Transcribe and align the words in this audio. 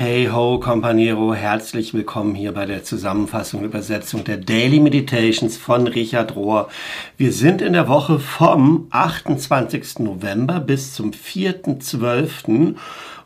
Hey 0.00 0.28
ho, 0.32 0.60
Companiero, 0.60 1.34
herzlich 1.34 1.92
willkommen 1.92 2.36
hier 2.36 2.52
bei 2.52 2.66
der 2.66 2.84
Zusammenfassung 2.84 3.58
und 3.58 3.66
Übersetzung 3.66 4.22
der 4.22 4.36
Daily 4.36 4.78
Meditations 4.78 5.56
von 5.56 5.88
Richard 5.88 6.36
Rohr. 6.36 6.68
Wir 7.16 7.32
sind 7.32 7.60
in 7.60 7.72
der 7.72 7.88
Woche 7.88 8.20
vom 8.20 8.86
28. 8.90 9.98
November 9.98 10.60
bis 10.60 10.94
zum 10.94 11.10
4.12. 11.10 12.76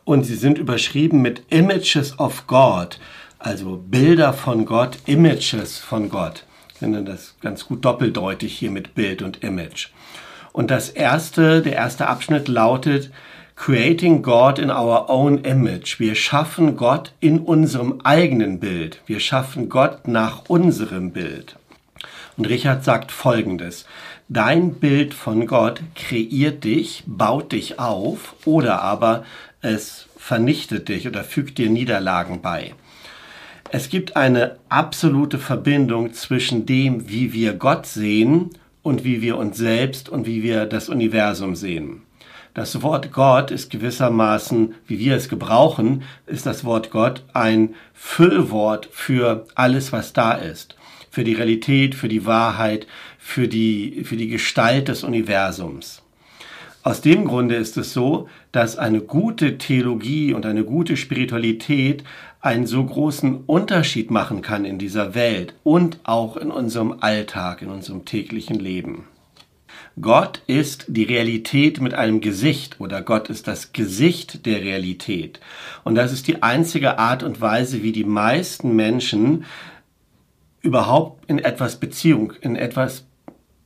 und 0.04 0.24
sie 0.24 0.34
sind 0.34 0.56
überschrieben 0.56 1.20
mit 1.20 1.42
Images 1.50 2.18
of 2.18 2.46
God, 2.46 2.98
also 3.38 3.76
Bilder 3.76 4.32
von 4.32 4.64
Gott, 4.64 4.96
Images 5.04 5.76
von 5.76 6.08
Gott. 6.08 6.46
Ich 6.72 6.78
finde 6.78 7.02
das 7.02 7.34
ganz 7.42 7.66
gut 7.66 7.84
doppeldeutig 7.84 8.56
hier 8.56 8.70
mit 8.70 8.94
Bild 8.94 9.20
und 9.20 9.44
Image. 9.44 9.88
Und 10.54 10.70
das 10.70 10.88
erste, 10.88 11.60
der 11.60 11.74
erste 11.74 12.08
Abschnitt 12.08 12.48
lautet, 12.48 13.10
Creating 13.54 14.22
God 14.22 14.58
in 14.58 14.70
our 14.70 15.08
own 15.08 15.38
image. 15.38 16.00
Wir 16.00 16.14
schaffen 16.14 16.76
Gott 16.76 17.12
in 17.20 17.38
unserem 17.38 18.00
eigenen 18.02 18.58
Bild. 18.58 19.00
Wir 19.06 19.20
schaffen 19.20 19.68
Gott 19.68 20.08
nach 20.08 20.48
unserem 20.48 21.12
Bild. 21.12 21.56
Und 22.36 22.48
Richard 22.48 22.82
sagt 22.82 23.12
Folgendes. 23.12 23.84
Dein 24.28 24.74
Bild 24.74 25.12
von 25.14 25.46
Gott 25.46 25.82
kreiert 25.94 26.64
dich, 26.64 27.04
baut 27.06 27.52
dich 27.52 27.78
auf 27.78 28.34
oder 28.46 28.80
aber 28.80 29.24
es 29.60 30.06
vernichtet 30.16 30.88
dich 30.88 31.06
oder 31.06 31.22
fügt 31.22 31.58
dir 31.58 31.68
Niederlagen 31.68 32.40
bei. 32.40 32.74
Es 33.70 33.88
gibt 33.88 34.16
eine 34.16 34.56
absolute 34.68 35.38
Verbindung 35.38 36.14
zwischen 36.14 36.66
dem, 36.66 37.08
wie 37.08 37.32
wir 37.32 37.54
Gott 37.54 37.86
sehen 37.86 38.50
und 38.82 39.04
wie 39.04 39.22
wir 39.22 39.36
uns 39.36 39.56
selbst 39.56 40.08
und 40.08 40.26
wie 40.26 40.42
wir 40.42 40.66
das 40.66 40.88
Universum 40.88 41.54
sehen. 41.54 42.02
Das 42.54 42.82
Wort 42.82 43.12
Gott 43.12 43.50
ist 43.50 43.70
gewissermaßen, 43.70 44.74
wie 44.86 44.98
wir 44.98 45.16
es 45.16 45.30
gebrauchen, 45.30 46.02
ist 46.26 46.44
das 46.44 46.64
Wort 46.64 46.90
Gott 46.90 47.24
ein 47.32 47.74
Füllwort 47.94 48.90
für 48.92 49.46
alles, 49.54 49.90
was 49.90 50.12
da 50.12 50.32
ist. 50.32 50.76
Für 51.10 51.24
die 51.24 51.32
Realität, 51.32 51.94
für 51.94 52.08
die 52.08 52.26
Wahrheit, 52.26 52.86
für 53.18 53.48
die, 53.48 54.04
für 54.04 54.16
die 54.16 54.28
Gestalt 54.28 54.88
des 54.88 55.02
Universums. 55.02 56.02
Aus 56.82 57.00
dem 57.00 57.24
Grunde 57.24 57.54
ist 57.54 57.78
es 57.78 57.94
so, 57.94 58.28
dass 58.50 58.76
eine 58.76 59.00
gute 59.00 59.56
Theologie 59.56 60.34
und 60.34 60.44
eine 60.44 60.64
gute 60.64 60.98
Spiritualität 60.98 62.04
einen 62.42 62.66
so 62.66 62.84
großen 62.84 63.44
Unterschied 63.46 64.10
machen 64.10 64.42
kann 64.42 64.66
in 64.66 64.78
dieser 64.78 65.14
Welt 65.14 65.54
und 65.62 66.00
auch 66.02 66.36
in 66.36 66.50
unserem 66.50 66.96
Alltag, 67.00 67.62
in 67.62 67.70
unserem 67.70 68.04
täglichen 68.04 68.58
Leben. 68.58 69.04
Gott 70.00 70.40
ist 70.46 70.86
die 70.88 71.04
Realität 71.04 71.80
mit 71.80 71.92
einem 71.92 72.20
Gesicht 72.20 72.80
oder 72.80 73.02
Gott 73.02 73.28
ist 73.28 73.46
das 73.46 73.72
Gesicht 73.72 74.46
der 74.46 74.62
Realität. 74.62 75.40
Und 75.84 75.96
das 75.96 76.12
ist 76.12 76.28
die 76.28 76.42
einzige 76.42 76.98
Art 76.98 77.22
und 77.22 77.40
Weise, 77.40 77.82
wie 77.82 77.92
die 77.92 78.04
meisten 78.04 78.74
Menschen 78.74 79.44
überhaupt 80.62 81.28
in 81.28 81.38
etwas 81.38 81.76
Beziehung, 81.76 82.32
in 82.40 82.56
etwas 82.56 83.04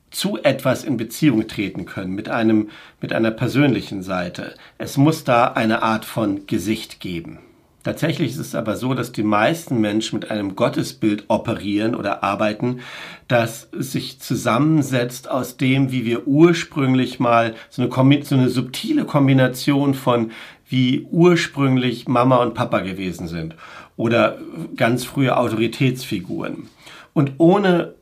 zu 0.09 0.37
etwas 0.41 0.83
in 0.83 0.97
Beziehung 0.97 1.47
treten 1.47 1.85
können, 1.85 2.13
mit 2.13 2.29
einem, 2.29 2.69
mit 3.01 3.13
einer 3.13 3.31
persönlichen 3.31 4.03
Seite. 4.03 4.55
Es 4.77 4.97
muss 4.97 5.23
da 5.23 5.47
eine 5.51 5.83
Art 5.83 6.05
von 6.05 6.47
Gesicht 6.47 6.99
geben. 6.99 7.39
Tatsächlich 7.87 8.31
ist 8.31 8.39
es 8.39 8.53
aber 8.53 8.75
so, 8.75 8.93
dass 8.93 9.13
die 9.13 9.23
meisten 9.23 9.79
Menschen 9.79 10.19
mit 10.19 10.29
einem 10.29 10.57
Gottesbild 10.57 11.23
operieren 11.29 11.95
oder 11.95 12.21
arbeiten, 12.21 12.81
das 13.29 13.69
sich 13.71 14.19
zusammensetzt 14.19 15.31
aus 15.31 15.55
dem, 15.55 15.89
wie 15.89 16.03
wir 16.03 16.27
ursprünglich 16.27 17.21
mal 17.21 17.55
so 17.69 17.81
eine, 17.81 18.23
so 18.25 18.35
eine 18.35 18.49
subtile 18.49 19.05
Kombination 19.05 19.93
von 19.93 20.31
wie 20.67 21.07
ursprünglich 21.11 22.09
Mama 22.09 22.43
und 22.43 22.55
Papa 22.55 22.79
gewesen 22.79 23.29
sind 23.29 23.55
oder 23.95 24.37
ganz 24.75 25.05
frühe 25.05 25.37
Autoritätsfiguren. 25.37 26.67
Und 27.13 27.35
ohne 27.37 27.93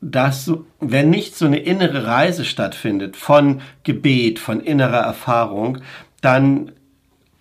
dass, 0.00 0.52
wenn 0.78 1.10
nicht 1.10 1.34
so 1.34 1.46
eine 1.46 1.58
innere 1.58 2.06
Reise 2.06 2.44
stattfindet 2.44 3.16
von 3.16 3.62
Gebet, 3.82 4.38
von 4.38 4.60
innerer 4.60 5.00
Erfahrung, 5.00 5.78
dann 6.20 6.70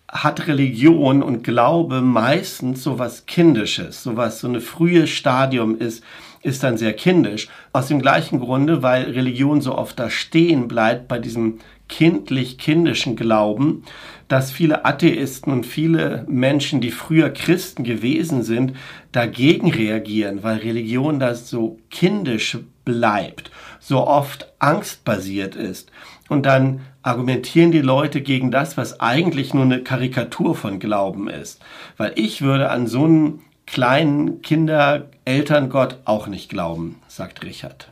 hat 0.10 0.48
Religion 0.48 1.22
und 1.22 1.44
Glaube 1.44 2.02
meistens 2.02 2.84
so 2.84 2.98
was 2.98 3.26
Kindisches, 3.26 4.04
so 4.04 4.16
was 4.16 4.40
so 4.40 4.48
eine 4.48 4.62
frühe 4.62 5.06
Stadium 5.06 5.78
ist, 5.78 6.04
ist 6.44 6.64
dann 6.64 6.78
sehr 6.78 6.94
kindisch. 6.94 7.50
Aus 7.74 7.88
dem 7.88 8.02
gleichen 8.02 8.40
Grunde, 8.40 8.82
weil 8.84 9.12
Religion 9.12 9.62
so 9.62 9.78
oft 9.78 10.00
da 10.00 10.10
stehen 10.10 10.68
bleibt 10.68 11.08
bei 11.08 11.20
diesem 11.20 11.60
kindlich-kindischen 11.90 13.16
Glauben, 13.16 13.84
dass 14.28 14.52
viele 14.52 14.86
Atheisten 14.86 15.52
und 15.52 15.66
viele 15.66 16.26
Menschen, 16.28 16.82
die 16.82 16.92
früher 16.92 17.30
Christen 17.30 17.84
gewesen 17.84 18.44
sind, 18.44 18.74
dagegen 19.12 19.72
reagieren, 19.72 20.44
weil 20.44 20.58
Religion 20.58 21.20
da 21.20 21.34
so 21.34 21.80
kindisch 21.90 22.58
bleibt, 22.84 23.52
so 23.80 24.06
oft 24.06 24.54
angstbasiert 24.60 25.56
ist. 25.56 25.92
Und 26.30 26.46
dann 26.46 26.82
argumentieren 27.02 27.72
die 27.72 27.82
Leute 27.82 28.22
gegen 28.22 28.52
das, 28.52 28.78
was 28.78 29.00
eigentlich 29.00 29.54
nur 29.54 29.64
eine 29.64 29.82
Karikatur 29.82 30.56
von 30.56 30.80
Glauben 30.80 31.30
ist. 31.30 31.62
Weil 31.96 32.14
ich 32.16 32.42
würde 32.42 32.70
an 32.70 32.88
so 32.88 33.06
einen 33.06 33.42
kleinen 33.66 34.42
Kinder-Elterngott 34.42 36.00
auch 36.06 36.28
nicht 36.28 36.50
glauben, 36.50 37.02
sagt 37.08 37.44
Richard. 37.44 37.90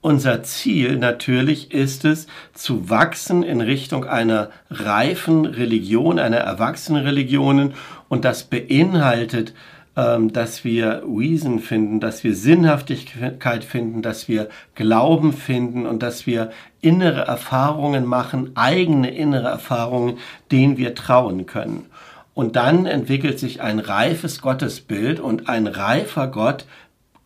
Unser 0.00 0.44
Ziel 0.44 0.96
natürlich 0.96 1.72
ist 1.72 2.04
es, 2.04 2.28
zu 2.54 2.88
wachsen 2.88 3.42
in 3.42 3.60
Richtung 3.60 4.04
einer 4.04 4.50
reifen 4.70 5.44
Religion, 5.44 6.20
einer 6.20 6.36
erwachsenen 6.36 7.02
Religion. 7.02 7.74
Und 8.08 8.24
das 8.24 8.44
beinhaltet 8.44 9.54
dass 9.98 10.62
wir 10.62 11.02
Reason 11.04 11.58
finden, 11.58 11.98
dass 11.98 12.22
wir 12.22 12.32
Sinnhaftigkeit 12.32 13.64
finden, 13.64 14.00
dass 14.00 14.28
wir 14.28 14.48
Glauben 14.76 15.32
finden 15.32 15.86
und 15.86 16.04
dass 16.04 16.24
wir 16.24 16.50
innere 16.80 17.22
Erfahrungen 17.22 18.06
machen, 18.06 18.52
eigene 18.54 19.10
innere 19.10 19.48
Erfahrungen, 19.48 20.18
denen 20.52 20.76
wir 20.76 20.94
trauen 20.94 21.46
können. 21.46 21.86
Und 22.32 22.54
dann 22.54 22.86
entwickelt 22.86 23.40
sich 23.40 23.60
ein 23.60 23.80
reifes 23.80 24.40
Gottesbild 24.40 25.18
und 25.18 25.48
ein 25.48 25.66
reifer 25.66 26.28
Gott 26.28 26.66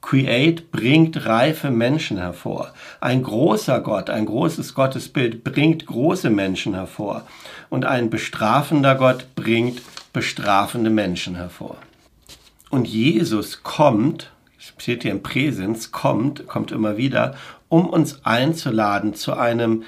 Create 0.00 0.72
bringt 0.72 1.26
reife 1.26 1.70
Menschen 1.70 2.16
hervor. 2.16 2.72
Ein 3.00 3.22
großer 3.22 3.80
Gott, 3.80 4.08
ein 4.08 4.26
großes 4.26 4.74
Gottesbild 4.74 5.44
bringt 5.44 5.86
große 5.86 6.28
Menschen 6.30 6.74
hervor. 6.74 7.22
Und 7.70 7.84
ein 7.84 8.10
bestrafender 8.10 8.94
Gott 8.96 9.26
bringt 9.36 9.82
bestrafende 10.12 10.90
Menschen 10.90 11.36
hervor. 11.36 11.76
Und 12.72 12.88
Jesus 12.88 13.62
kommt, 13.62 14.32
steht 14.56 15.02
hier 15.02 15.12
im 15.12 15.22
Präsens, 15.22 15.92
kommt, 15.92 16.46
kommt 16.46 16.72
immer 16.72 16.96
wieder, 16.96 17.34
um 17.68 17.86
uns 17.86 18.24
einzuladen 18.24 19.12
zu 19.12 19.34
einem 19.34 19.82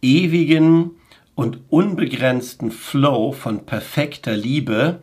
ewigen 0.00 0.92
und 1.34 1.58
unbegrenzten 1.68 2.70
Flow 2.70 3.32
von 3.32 3.66
perfekter 3.66 4.34
Liebe, 4.34 5.02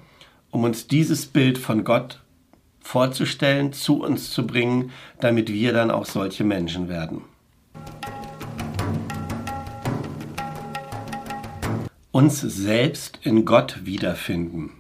um 0.50 0.64
uns 0.64 0.88
dieses 0.88 1.28
Bild 1.28 1.59
von 1.59 1.84
Gott 1.84 2.24
vorzustellen, 2.80 3.72
zu 3.72 4.02
uns 4.02 4.31
zu 4.31 4.48
bringen, 4.48 4.90
damit 5.19 5.54
wir 5.54 5.74
dann 5.74 5.92
auch 5.92 6.06
solche 6.06 6.44
Menschen 6.44 6.90
werden. 6.90 7.22
Uns 12.09 12.42
selbst 12.42 13.19
in 13.22 13.46
Gott 13.46 13.86
wiederfinden. 13.86 14.72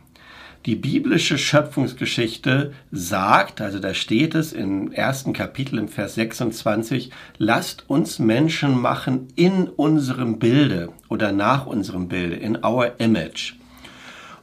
Die 0.67 0.75
biblische 0.75 1.37
Schöpfungsgeschichte 1.37 2.73
sagt, 2.91 3.61
also 3.61 3.79
da 3.79 3.93
steht 3.93 4.35
es 4.35 4.51
im 4.51 4.91
ersten 4.91 5.31
Kapitel 5.31 5.79
im 5.79 5.87
Vers 5.87 6.15
26, 6.15 7.09
lasst 7.37 7.89
uns 7.89 8.19
Menschen 8.19 8.77
machen 8.77 9.29
in 9.37 9.69
unserem 9.69 10.39
Bilde 10.39 10.89
oder 11.07 11.31
nach 11.31 11.67
unserem 11.67 12.09
Bilde, 12.09 12.35
in 12.35 12.65
our 12.65 12.99
image. 12.99 13.53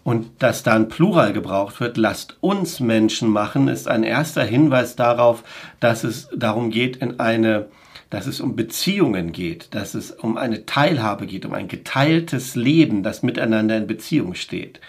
Und 0.03 0.31
dass 0.39 0.63
da 0.63 0.73
ein 0.73 0.89
Plural 0.89 1.35
gebraucht 1.35 1.79
wird, 1.81 1.99
lasst 1.99 2.39
uns 2.41 2.81
Menschen 2.81 3.29
machen, 3.29 3.69
ist 3.69 3.87
ein 3.87 4.03
erster 4.03 4.45
Hinweis 4.45 4.97
darauf, 4.97 5.45
dass 5.79 6.05
es 6.05 6.31
darum 6.35 6.71
geht, 6.71 6.97
in 6.97 7.21
eine, 7.21 7.67
dass 8.09 8.27
es 8.27 8.41
um 8.41 8.57
Beziehungen 8.57 9.33
geht, 9.33 9.75
dass 9.75 9.93
es 9.93 10.11
um 10.11 10.39
eine 10.39 10.65
Teilhabe 10.65 11.27
geht, 11.27 11.45
um 11.45 11.53
ein 11.53 11.69
geteiltes 11.69 12.55
Leben, 12.55 13.03
das 13.03 13.23
miteinander 13.23 13.77
in 13.77 13.87
Beziehung 13.87 14.35
steht. 14.35 14.81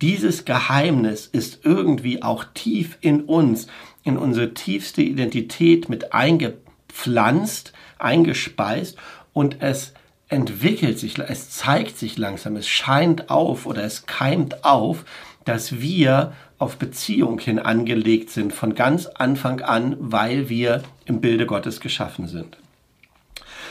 Dieses 0.00 0.44
Geheimnis 0.44 1.26
ist 1.26 1.64
irgendwie 1.64 2.22
auch 2.22 2.44
tief 2.54 2.98
in 3.00 3.22
uns, 3.22 3.66
in 4.04 4.16
unsere 4.16 4.54
tiefste 4.54 5.02
Identität 5.02 5.88
mit 5.88 6.12
eingepflanzt, 6.12 7.72
eingespeist 7.98 8.96
und 9.32 9.56
es 9.60 9.92
entwickelt 10.28 10.98
sich, 10.98 11.18
es 11.18 11.50
zeigt 11.50 11.98
sich 11.98 12.16
langsam, 12.18 12.56
es 12.56 12.68
scheint 12.68 13.30
auf 13.30 13.66
oder 13.66 13.82
es 13.82 14.06
keimt 14.06 14.64
auf, 14.64 15.04
dass 15.44 15.80
wir 15.80 16.32
auf 16.58 16.76
Beziehung 16.76 17.38
hin 17.38 17.58
angelegt 17.58 18.30
sind 18.30 18.52
von 18.52 18.74
ganz 18.74 19.06
Anfang 19.06 19.60
an, 19.62 19.96
weil 19.98 20.48
wir 20.48 20.82
im 21.06 21.20
Bilde 21.20 21.46
Gottes 21.46 21.80
geschaffen 21.80 22.28
sind. 22.28 22.58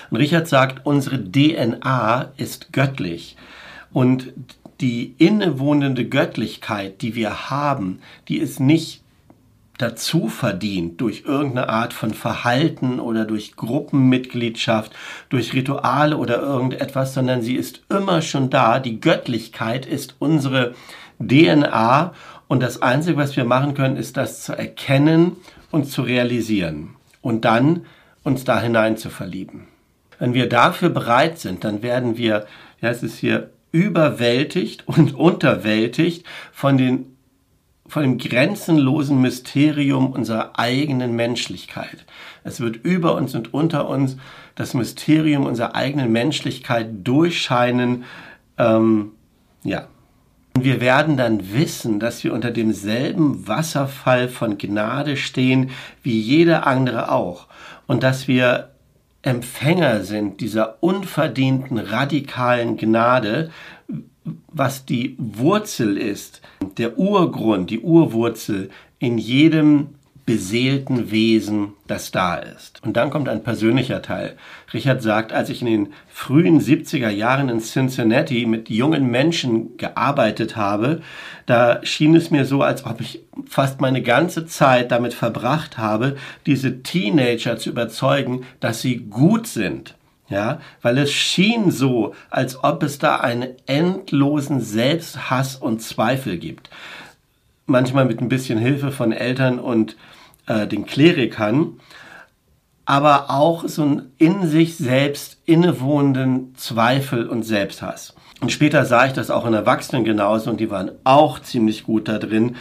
Und 0.09 0.17
Richard 0.17 0.47
sagt, 0.47 0.85
unsere 0.85 1.19
DNA 1.19 2.31
ist 2.37 2.71
göttlich. 2.71 3.35
Und 3.91 4.33
die 4.81 5.15
innewohnende 5.17 6.07
Göttlichkeit, 6.07 7.01
die 7.01 7.15
wir 7.15 7.49
haben, 7.49 7.99
die 8.27 8.37
ist 8.37 8.59
nicht 8.59 9.01
dazu 9.77 10.27
verdient 10.27 10.99
durch 11.01 11.23
irgendeine 11.25 11.69
Art 11.69 11.93
von 11.93 12.13
Verhalten 12.13 12.99
oder 12.99 13.25
durch 13.25 13.55
Gruppenmitgliedschaft, 13.55 14.91
durch 15.29 15.53
Rituale 15.53 16.17
oder 16.17 16.41
irgendetwas, 16.41 17.13
sondern 17.13 17.41
sie 17.41 17.55
ist 17.55 17.81
immer 17.89 18.21
schon 18.21 18.49
da. 18.49 18.79
Die 18.79 18.99
Göttlichkeit 18.99 19.85
ist 19.85 20.15
unsere 20.19 20.73
DNA 21.19 22.13
und 22.47 22.61
das 22.61 22.81
Einzige, 22.81 23.17
was 23.17 23.35
wir 23.35 23.45
machen 23.45 23.73
können, 23.73 23.97
ist 23.97 24.17
das 24.17 24.43
zu 24.43 24.53
erkennen 24.53 25.37
und 25.69 25.85
zu 25.85 26.01
realisieren 26.01 26.95
und 27.21 27.45
dann 27.45 27.85
uns 28.23 28.43
da 28.43 28.59
hinein 28.59 28.97
zu 28.97 29.09
verlieben. 29.09 29.67
Wenn 30.19 30.33
wir 30.33 30.49
dafür 30.49 30.89
bereit 30.89 31.37
sind, 31.37 31.63
dann 31.63 31.83
werden 31.83 32.17
wir, 32.17 32.47
ja, 32.81 32.89
es 32.89 33.03
ist 33.03 33.19
hier 33.19 33.51
überwältigt 33.77 34.87
und 34.87 35.13
unterwältigt 35.13 36.25
von 36.51 36.77
den 36.77 37.13
von 37.89 38.03
dem 38.03 38.17
grenzenlosen 38.17 39.21
Mysterium 39.21 40.11
unserer 40.11 40.59
eigenen 40.59 41.15
Menschlichkeit. 41.15 42.05
Es 42.43 42.59
wird 42.59 42.75
über 42.75 43.15
uns 43.15 43.33
und 43.33 43.53
unter 43.53 43.87
uns 43.87 44.17
das 44.55 44.73
Mysterium 44.73 45.45
unserer 45.45 45.73
eigenen 45.73 46.11
Menschlichkeit 46.11 46.89
durchscheinen. 47.05 48.03
Ähm, 48.57 49.11
ja. 49.63 49.87
Und 50.53 50.65
wir 50.65 50.81
werden 50.81 51.15
dann 51.15 51.53
wissen, 51.53 52.01
dass 52.01 52.25
wir 52.25 52.33
unter 52.33 52.51
demselben 52.51 53.47
Wasserfall 53.47 54.27
von 54.27 54.57
Gnade 54.57 55.15
stehen, 55.15 55.69
wie 56.03 56.19
jeder 56.19 56.67
andere 56.67 57.09
auch. 57.09 57.47
Und 57.85 58.03
dass 58.03 58.27
wir 58.27 58.71
Empfänger 59.27 60.03
sind 60.03 60.39
dieser 60.39 60.81
unverdienten 60.81 61.77
radikalen 61.77 62.77
Gnade, 62.77 63.51
was 64.47 64.85
die 64.85 65.17
Wurzel 65.19 65.97
ist, 65.97 66.41
der 66.77 66.97
Urgrund, 66.97 67.69
die 67.69 67.81
Urwurzel 67.81 68.69
in 68.99 69.17
jedem 69.17 69.95
beseelten 70.27 71.09
Wesen, 71.09 71.69
das 71.87 72.11
da 72.11 72.35
ist. 72.35 72.83
Und 72.83 72.97
dann 72.97 73.09
kommt 73.09 73.29
ein 73.29 73.43
persönlicher 73.43 74.01
Teil. 74.01 74.35
Richard 74.73 75.01
sagt, 75.01 75.31
als 75.31 75.49
ich 75.49 75.61
in 75.61 75.67
den 75.67 75.93
frühen 76.09 76.59
70er 76.59 77.09
Jahren 77.09 77.47
in 77.47 77.61
Cincinnati 77.61 78.45
mit 78.45 78.69
jungen 78.69 79.09
Menschen 79.09 79.77
gearbeitet 79.77 80.57
habe, 80.57 81.01
da 81.45 81.79
schien 81.85 82.13
es 82.13 82.29
mir 82.29 82.43
so, 82.43 82.61
als 82.61 82.85
ob 82.85 82.99
ich 82.99 83.21
fast 83.49 83.79
meine 83.79 84.01
ganze 84.01 84.45
Zeit 84.45 84.91
damit 84.91 85.13
verbracht 85.13 85.77
habe, 85.77 86.17
diese 86.45 86.83
Teenager 86.83 87.55
zu 87.57 87.69
überzeugen, 87.69 88.43
dass 88.59 88.81
sie 88.81 88.97
gut 88.97 89.47
sind. 89.47 89.95
Ja, 90.29 90.59
weil 90.81 90.97
es 90.97 91.13
schien 91.13 91.71
so, 91.71 92.13
als 92.29 92.61
ob 92.61 92.83
es 92.83 92.99
da 92.99 93.15
einen 93.15 93.51
endlosen 93.65 94.59
Selbsthass 94.59 95.55
und 95.55 95.81
Zweifel 95.81 96.37
gibt. 96.37 96.69
Manchmal 97.65 98.03
mit 98.03 98.19
ein 98.19 98.27
bisschen 98.27 98.59
Hilfe 98.59 98.91
von 98.91 99.13
Eltern 99.13 99.57
und 99.57 99.95
äh, 100.47 100.67
den 100.67 100.85
Klerikern, 100.85 101.79
aber 102.85 103.29
auch 103.29 103.67
so 103.67 103.83
einen 103.83 104.13
in 104.17 104.47
sich 104.47 104.77
selbst 104.77 105.37
innewohnenden 105.45 106.55
Zweifel 106.55 107.27
und 107.27 107.43
Selbsthass. 107.43 108.15
Und 108.39 108.51
später 108.51 108.85
sah 108.85 109.07
ich 109.07 109.13
das 109.13 109.29
auch 109.29 109.45
in 109.45 109.53
Erwachsenen 109.53 110.03
genauso 110.03 110.49
und 110.49 110.59
die 110.59 110.69
waren 110.69 110.91
auch 111.03 111.39
ziemlich 111.39 111.83
gut 111.83 112.07
da 112.07 112.17
drin, 112.17 112.55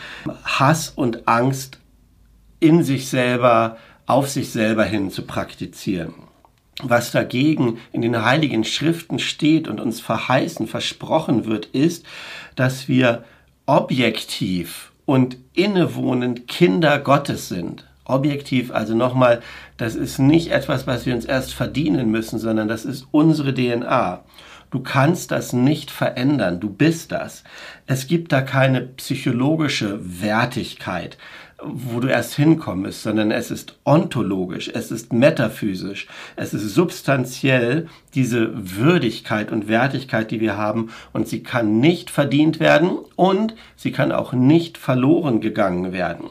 Hass 0.44 0.90
und 0.90 1.28
Angst 1.28 1.78
in 2.60 2.82
sich 2.82 3.08
selber, 3.08 3.76
auf 4.06 4.28
sich 4.28 4.50
selber 4.50 4.84
hin 4.84 5.10
zu 5.10 5.22
praktizieren. 5.22 6.14
Was 6.82 7.10
dagegen 7.10 7.78
in 7.92 8.02
den 8.02 8.24
heiligen 8.24 8.64
Schriften 8.64 9.18
steht 9.18 9.68
und 9.68 9.80
uns 9.80 10.00
verheißen, 10.00 10.66
versprochen 10.66 11.46
wird, 11.46 11.66
ist, 11.66 12.04
dass 12.54 12.88
wir 12.88 13.24
objektiv 13.66 14.92
und 15.06 15.38
innewohnend 15.55 16.47
Kinder 16.49 16.99
Gottes 16.99 17.49
sind. 17.49 17.87
Objektiv, 18.05 18.70
also 18.70 18.94
nochmal, 18.94 19.41
das 19.79 19.94
ist 19.94 20.19
nicht 20.19 20.53
etwas, 20.53 20.87
was 20.87 21.06
wir 21.06 21.14
uns 21.14 21.25
erst 21.25 21.55
verdienen 21.55 22.11
müssen, 22.11 22.38
sondern 22.38 22.69
das 22.69 22.85
ist 22.85 23.06
unsere 23.11 23.55
DNA. 23.55 24.23
Du 24.70 24.81
kannst 24.81 25.31
das 25.31 25.53
nicht 25.53 25.91
verändern, 25.91 26.61
du 26.61 26.69
bist 26.69 27.12
das. 27.12 27.44
Es 27.87 28.06
gibt 28.08 28.32
da 28.32 28.43
keine 28.43 28.82
psychologische 28.82 29.99
Wertigkeit, 30.20 31.17
wo 31.68 32.00
du 32.00 32.08
erst 32.08 32.34
hinkommst, 32.34 33.02
sondern 33.02 33.30
es 33.30 33.50
ist 33.50 33.78
ontologisch, 33.84 34.70
es 34.72 34.90
ist 34.90 35.12
metaphysisch, 35.12 36.06
es 36.36 36.54
ist 36.54 36.74
substanziell 36.74 37.88
diese 38.14 38.50
Würdigkeit 38.54 39.52
und 39.52 39.68
Wertigkeit, 39.68 40.30
die 40.30 40.40
wir 40.40 40.56
haben 40.56 40.90
und 41.12 41.28
sie 41.28 41.42
kann 41.42 41.80
nicht 41.80 42.10
verdient 42.10 42.60
werden 42.60 42.98
und 43.16 43.54
sie 43.76 43.92
kann 43.92 44.12
auch 44.12 44.32
nicht 44.32 44.78
verloren 44.78 45.40
gegangen 45.40 45.92
werden. 45.92 46.30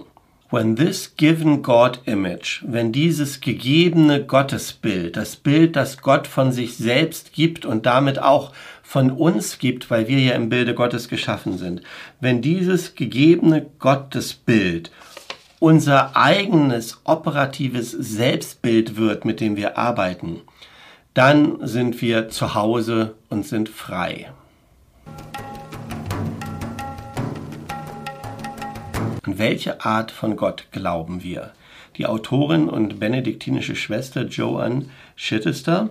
When 0.51 0.75
this 0.75 1.15
given 1.17 1.63
God 1.63 2.01
image, 2.05 2.63
wenn 2.67 2.91
dieses 2.91 3.41
gegebene 3.41 4.23
Gottesbild, 4.23 5.17
das 5.17 5.35
Bild, 5.35 5.75
das 5.75 6.01
Gott 6.01 6.27
von 6.27 6.51
sich 6.51 6.77
selbst 6.77 7.33
gibt 7.33 7.65
und 7.65 7.87
damit 7.87 8.19
auch 8.19 8.53
von 8.83 9.09
uns 9.09 9.57
gibt, 9.57 9.89
weil 9.89 10.07
wir 10.07 10.19
ja 10.19 10.33
im 10.33 10.49
Bilde 10.49 10.75
Gottes 10.75 11.09
geschaffen 11.09 11.57
sind, 11.57 11.81
wenn 12.21 12.43
dieses 12.43 12.93
gegebene 12.93 13.65
Gottesbild 13.79 14.91
unser 15.65 16.15
eigenes 16.15 17.01
operatives 17.05 17.89
Selbstbild 17.89 18.97
wird, 18.97 19.25
mit 19.25 19.41
dem 19.41 19.55
wir 19.55 19.79
arbeiten, 19.79 20.41
dann 21.15 21.57
sind 21.65 22.03
wir 22.03 22.29
zu 22.29 22.53
Hause 22.53 23.15
und 23.29 23.47
sind 23.47 23.67
frei. 23.67 24.31
An 29.23 29.39
welche 29.39 29.83
Art 29.83 30.11
von 30.11 30.35
Gott 30.35 30.67
glauben 30.71 31.23
wir? 31.23 31.53
Die 31.97 32.05
Autorin 32.05 32.69
und 32.69 32.99
benediktinische 32.99 33.75
Schwester 33.75 34.25
Joanne 34.25 34.85
Chittester, 35.17 35.89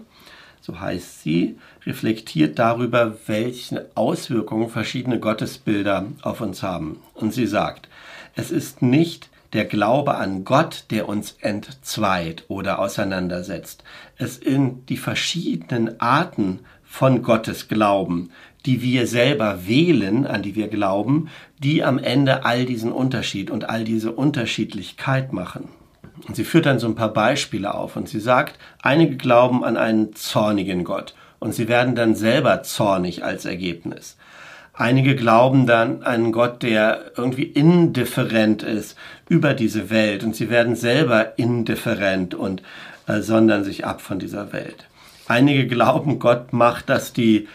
so 0.61 0.79
heißt 0.79 1.23
sie, 1.23 1.59
reflektiert 1.85 2.61
darüber, 2.61 3.17
welche 3.27 3.91
Auswirkungen 3.97 4.69
verschiedene 4.69 5.19
Gottesbilder 5.19 6.07
auf 6.23 6.41
uns 6.41 6.63
haben. 6.63 7.01
Und 7.15 7.35
sie 7.35 7.49
sagt, 7.49 7.89
es 8.37 8.53
ist 8.53 8.81
nicht 8.81 9.31
der 9.55 9.65
Glaube 9.65 10.17
an 10.17 10.45
Gott, 10.45 10.85
der 10.91 11.09
uns 11.09 11.37
entzweit 11.41 12.45
oder 12.49 12.81
auseinandersetzt. 12.81 13.85
Es 14.19 14.37
sind 14.37 14.89
die 14.91 14.97
verschiedenen 14.97 16.01
Arten 16.01 16.61
von 16.83 17.23
Gottes 17.23 17.69
Glauben, 17.69 18.31
die 18.67 18.83
wir 18.83 19.07
selber 19.07 19.67
wählen, 19.67 20.27
an 20.27 20.43
die 20.43 20.55
wir 20.55 20.69
glauben, 20.69 21.29
die 21.59 21.85
am 21.85 21.99
Ende 21.99 22.45
all 22.45 22.65
diesen 22.67 22.93
Unterschied 22.93 23.51
und 23.51 23.69
all 23.69 23.85
diese 23.85 24.13
Unterschiedlichkeit 24.13 25.33
machen. 25.33 25.69
Und 26.27 26.37
sie 26.37 26.45
führt 26.45 26.67
dann 26.67 26.79
so 26.79 26.87
ein 26.87 26.95
paar 26.95 27.13
Beispiele 27.13 27.75
auf 27.75 27.97
und 27.97 28.09
sie 28.09 28.21
sagt, 28.21 28.59
einige 28.83 29.17
glauben 29.17 29.65
an 29.65 29.77
einen 29.77 30.15
zornigen 30.15 30.85
Gott 30.85 31.15
und 31.39 31.55
sie 31.55 31.69
werden 31.69 31.95
dann 31.95 32.15
selber 32.15 32.63
zornig 32.63 33.25
als 33.25 33.45
Ergebnis. 33.45 34.17
Einige 34.77 35.15
glauben 35.15 35.67
dann 35.67 36.03
an 36.03 36.33
Gott, 36.33 36.63
der 36.65 37.13
irgendwie 37.17 37.45
indifferent 37.45 38.65
ist 38.65 38.97
über 39.29 39.55
diese 39.55 39.89
Welt 39.89 40.25
und 40.25 40.35
sie 40.35 40.51
werden 40.51 40.75
selber 40.75 41.39
indifferent 41.39 42.35
und 42.35 42.63
äh, 43.07 43.21
sondern 43.21 43.63
sich 43.63 43.87
ab 43.87 44.01
von 44.01 44.19
dieser 44.19 44.53
Welt. 44.53 44.87
Einige 45.29 45.67
glauben, 45.67 46.19
Gott 46.19 46.53
macht, 46.53 46.89
dass 46.89 47.13
die 47.13 47.47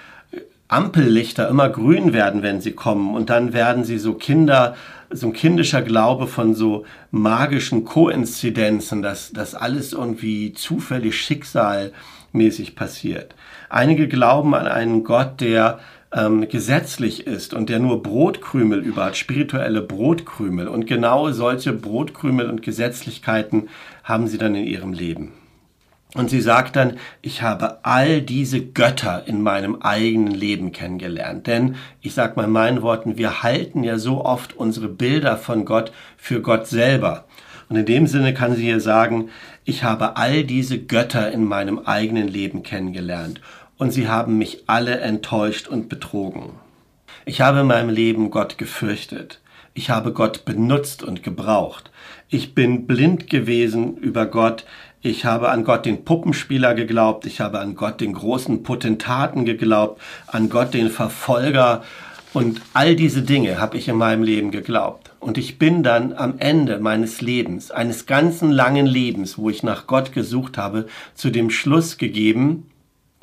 Ampellichter 0.69 1.49
immer 1.49 1.67
grün 1.67 2.13
werden, 2.13 2.43
wenn 2.43 2.61
sie 2.61 2.71
kommen. 2.71 3.15
Und 3.15 3.29
dann 3.29 3.53
werden 3.53 3.83
sie 3.83 3.97
so 3.97 4.13
Kinder, 4.13 4.75
so 5.09 5.27
ein 5.27 5.33
kindischer 5.33 5.81
Glaube 5.81 6.27
von 6.27 6.53
so 6.53 6.85
magischen 7.11 7.83
Koinzidenzen, 7.85 9.01
dass 9.01 9.31
das 9.33 9.55
alles 9.55 9.93
irgendwie 9.93 10.53
zufällig 10.53 11.19
schicksalmäßig 11.19 12.75
passiert. 12.75 13.33
Einige 13.69 14.07
glauben 14.07 14.53
an 14.53 14.67
einen 14.67 15.03
Gott, 15.03 15.41
der 15.41 15.79
ähm, 16.11 16.47
gesetzlich 16.49 17.27
ist 17.27 17.53
und 17.53 17.69
der 17.69 17.79
nur 17.79 18.01
Brotkrümel 18.01 18.79
über 18.79 19.05
hat, 19.05 19.17
spirituelle 19.17 19.81
Brotkrümel. 19.81 20.67
Und 20.67 20.87
genau 20.87 21.31
solche 21.31 21.73
Brotkrümel 21.73 22.49
und 22.49 22.61
Gesetzlichkeiten 22.61 23.69
haben 24.03 24.27
sie 24.27 24.37
dann 24.37 24.55
in 24.55 24.65
ihrem 24.65 24.93
Leben. 24.93 25.33
Und 26.15 26.31
sie 26.31 26.41
sagt 26.41 26.75
dann, 26.75 26.97
ich 27.21 27.43
habe 27.43 27.85
all 27.85 28.23
diese 28.23 28.61
Götter 28.65 29.27
in 29.27 29.43
meinem 29.43 29.83
eigenen 29.83 30.33
Leben 30.33 30.71
kennengelernt. 30.71 31.45
Denn, 31.45 31.75
ich 32.01 32.15
sag 32.15 32.35
mal 32.35 32.45
in 32.45 32.51
meinen 32.51 32.81
Worten, 32.81 33.17
wir 33.17 33.43
halten 33.43 33.83
ja 33.83 33.99
so 33.99 34.25
oft 34.25 34.57
unsere 34.57 34.87
Bilder 34.87 35.37
von 35.37 35.65
Gott 35.65 35.91
für 36.17 36.41
Gott 36.41 36.65
selber. 36.65 37.25
Und 37.69 37.75
in 37.75 37.85
dem 37.85 38.07
Sinne 38.07 38.33
kann 38.33 38.55
sie 38.55 38.63
hier 38.63 38.81
sagen, 38.81 39.29
ich 39.65 39.83
habe 39.83 40.17
all 40.17 40.43
diese 40.43 40.79
Götter 40.79 41.31
in 41.31 41.45
meinem 41.45 41.77
eigenen 41.77 42.27
Leben 42.27 42.63
kennengelernt. 42.63 43.39
Und 43.79 43.91
sie 43.91 44.09
haben 44.09 44.37
mich 44.37 44.65
alle 44.67 44.99
enttäuscht 44.99 45.69
und 45.69 45.87
betrogen. 45.87 46.51
Ich 47.25 47.39
habe 47.39 47.61
in 47.61 47.67
meinem 47.67 47.89
Leben 47.89 48.29
Gott 48.29 48.57
gefürchtet. 48.57 49.39
Ich 49.73 49.89
habe 49.89 50.11
Gott 50.11 50.43
benutzt 50.43 51.01
und 51.01 51.23
gebraucht. 51.23 51.89
Ich 52.27 52.53
bin 52.53 52.87
blind 52.87 53.29
gewesen 53.29 53.95
über 53.95 54.25
Gott. 54.25 54.65
Ich 55.01 55.23
habe 55.23 55.47
an 55.47 55.63
Gott 55.63 55.85
den 55.85 56.03
Puppenspieler 56.03 56.73
geglaubt, 56.73 57.25
ich 57.25 57.39
habe 57.39 57.59
an 57.59 57.75
Gott 57.75 58.01
den 58.01 58.11
großen 58.11 58.63
Potentaten 58.63 59.45
geglaubt, 59.45 60.01
an 60.27 60.49
Gott 60.49 60.73
den 60.73 60.89
Verfolger 60.89 61.83
Und 62.33 62.61
all 62.73 62.95
diese 62.95 63.21
Dinge 63.21 63.59
habe 63.59 63.77
ich 63.77 63.87
in 63.87 63.95
meinem 63.95 64.23
Leben 64.23 64.51
geglaubt. 64.51 65.11
Und 65.19 65.37
ich 65.37 65.57
bin 65.57 65.83
dann 65.83 66.13
am 66.13 66.37
Ende 66.37 66.79
meines 66.79 67.21
Lebens, 67.21 67.71
eines 67.71 68.05
ganzen 68.05 68.51
langen 68.51 68.85
Lebens, 68.85 69.37
wo 69.37 69.49
ich 69.49 69.63
nach 69.63 69.87
Gott 69.87 70.11
gesucht 70.11 70.57
habe, 70.57 70.85
zu 71.15 71.29
dem 71.29 71.49
Schluss 71.49 71.97
gegeben, 71.97 72.69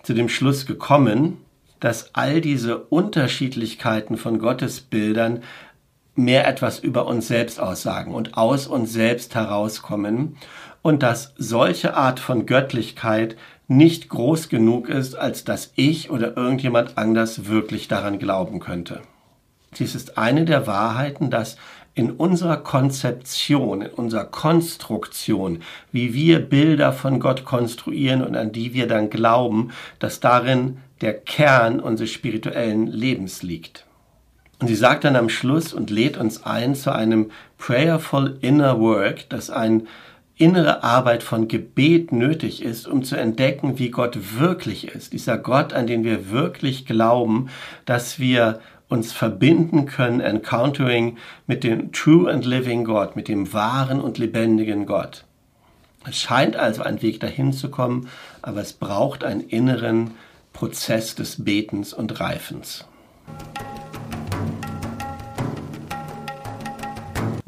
zu 0.07 0.15
dem 0.15 0.29
Schluss 0.29 0.67
gekommen, 0.67 1.39
dass 1.81 2.15
all 2.15 2.41
diese 2.41 2.79
Unterschiedlichkeiten 2.79 4.17
von 4.17 4.39
Gottesbildern 4.39 5.43
mehr 6.15 6.47
etwas 6.47 6.79
über 6.79 7.07
uns 7.07 7.27
selbst 7.27 7.59
aussagen 7.59 8.15
und 8.15 8.37
aus 8.37 8.69
uns 8.69 8.93
selbst 8.93 9.35
herauskommen 9.35 10.37
und 10.81 11.03
dass 11.03 11.35
solche 11.37 11.97
Art 11.97 12.21
von 12.21 12.47
Göttlichkeit 12.47 13.37
nicht 13.67 14.09
groß 14.09 14.49
genug 14.49 14.89
ist, 14.89 15.17
als 15.17 15.43
dass 15.43 15.73
ich 15.75 16.09
oder 16.09 16.37
irgendjemand 16.37 16.97
anders 16.97 17.47
wirklich 17.47 17.89
daran 17.89 18.21
glauben 18.21 18.61
könnte. 18.61 19.01
Dies 19.77 19.97
ist 19.97 20.19
eine 20.19 20.45
der 20.45 20.69
Wahrheiten, 20.69 21.31
dass 21.31 21.57
in 21.97 22.11
unserer 22.11 22.59
Konzeption, 22.59 23.81
in 23.81 23.91
unserer 23.91 24.26
Konstruktion, 24.26 25.62
wie 25.91 26.12
wir 26.12 26.41
Bilder 26.41 26.93
von 26.93 27.19
Gott 27.19 27.45
konstruieren 27.45 28.23
und 28.23 28.37
an 28.37 28.53
die 28.53 28.75
wir 28.75 28.87
dann 28.87 29.11
glauben, 29.11 29.73
dass 29.99 30.21
darin 30.21 30.76
der 31.00 31.15
Kern 31.15 31.81
unseres 31.81 32.11
spirituellen 32.11 32.87
Lebens 32.87 33.43
liegt. 33.43 33.87
Und 34.59 34.69
sie 34.69 34.75
sagt 34.75 35.05
dann 35.05 35.17
am 35.17 35.31
Schluss 35.31 35.73
und 35.73 35.91
lädt 35.91 36.19
uns 36.19 36.45
ein 36.45 36.75
zu 36.75 36.93
einem 36.93 37.31
prayerful 37.59 38.38
inner 38.43 38.79
work, 38.79 39.29
das 39.31 39.50
ein 39.50 39.87
innere 40.37 40.83
Arbeit 40.85 41.23
von 41.23 41.49
Gebet 41.49 42.12
nötig 42.12 42.62
ist, 42.62 42.87
um 42.87 43.05
zu 43.05 43.17
entdecken, 43.17 43.79
wie 43.79 43.91
Gott 43.91 44.38
wirklich 44.38 44.88
ist. 44.88 45.15
Dieser 45.15 45.38
Gott, 45.38 45.73
an 45.73 45.87
den 45.87 46.05
wir 46.05 46.31
wirklich 46.31 46.85
glauben, 46.85 47.49
dass 47.87 48.19
wir 48.19 48.61
uns 48.88 49.12
verbinden 49.12 49.87
können, 49.87 50.21
encountering 50.21 51.16
mit 51.47 51.64
dem 51.64 51.93
true 51.93 52.31
and 52.31 52.45
living 52.45 52.85
God, 52.85 53.16
mit 53.16 53.28
dem 53.28 53.52
wahren 53.52 54.00
und 54.00 54.19
lebendigen 54.19 54.87
Gott. 54.87 55.25
Es 56.09 56.16
scheint 56.21 56.57
also 56.57 56.83
ein 56.83 57.02
Weg 57.02 57.19
dahin 57.19 57.52
zu 57.52 57.69
kommen, 57.69 58.09
aber 58.43 58.61
es 58.61 58.73
braucht 58.73 59.25
einen 59.25 59.40
inneren 59.40 60.12
Prozess 60.52 61.16
des 61.16 61.45
Betens 61.45 61.93
und 61.93 62.21
Reifens. 62.21 62.85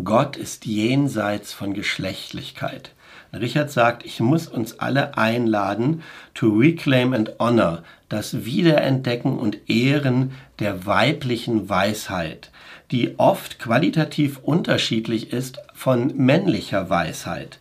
Gott 0.02 0.36
ist 0.36 0.66
jenseits 0.66 1.52
von 1.52 1.72
Geschlechtlichkeit. 1.74 2.94
Richard 3.32 3.70
sagt, 3.70 4.06
ich 4.06 4.20
muss 4.20 4.48
uns 4.48 4.78
alle 4.78 5.18
einladen, 5.18 6.02
to 6.34 6.48
reclaim 6.48 7.12
and 7.12 7.32
honor, 7.38 7.82
das 8.08 8.44
Wiederentdecken 8.46 9.38
und 9.38 9.68
Ehren 9.68 10.32
der 10.60 10.86
weiblichen 10.86 11.68
Weisheit, 11.68 12.50
die 12.90 13.18
oft 13.18 13.58
qualitativ 13.58 14.38
unterschiedlich 14.38 15.32
ist 15.32 15.58
von 15.74 16.16
männlicher 16.16 16.88
Weisheit. 16.88 17.58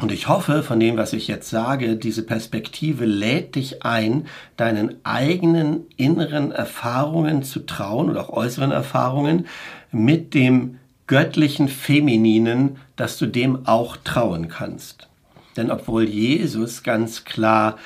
Und 0.00 0.10
ich 0.10 0.28
hoffe, 0.28 0.62
von 0.62 0.80
dem, 0.80 0.96
was 0.96 1.12
ich 1.12 1.28
jetzt 1.28 1.50
sage, 1.50 1.96
diese 1.96 2.22
Perspektive 2.22 3.04
lädt 3.04 3.54
dich 3.56 3.84
ein, 3.84 4.26
deinen 4.56 5.04
eigenen 5.04 5.86
inneren 5.98 6.52
Erfahrungen 6.52 7.42
zu 7.42 7.66
trauen 7.66 8.08
oder 8.08 8.22
auch 8.22 8.30
äußeren 8.30 8.70
Erfahrungen 8.70 9.46
mit 9.92 10.32
dem 10.32 10.78
göttlichen 11.06 11.68
Femininen, 11.68 12.76
dass 12.96 13.18
du 13.18 13.26
dem 13.26 13.66
auch 13.66 13.98
trauen 13.98 14.48
kannst. 14.48 15.09
Denn 15.56 15.70
obwohl 15.70 16.08
Jesus 16.08 16.82
ganz 16.82 17.24
klar 17.24 17.76